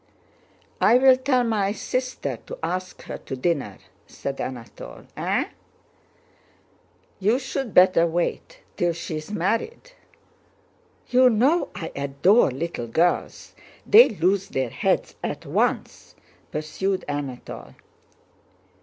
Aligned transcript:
"I 0.81 0.97
will 0.97 1.15
tell 1.15 1.43
my 1.43 1.73
sister 1.73 2.37
to 2.47 2.57
ask 2.63 3.03
her 3.03 3.19
to 3.19 3.35
dinner," 3.35 3.77
said 4.07 4.41
Anatole. 4.41 5.05
"Eh?" 5.15 5.45
"You'd 7.19 7.75
better 7.75 8.07
wait 8.07 8.61
till 8.77 8.93
she's 8.93 9.29
married...." 9.31 9.91
"You 11.09 11.29
know, 11.29 11.69
I 11.75 11.91
adore 11.95 12.49
little 12.49 12.87
girls, 12.87 13.53
they 13.85 14.09
lose 14.09 14.47
their 14.49 14.71
heads 14.71 15.13
at 15.23 15.45
once," 15.45 16.15
pursued 16.49 17.05
Anatole. 17.07 17.75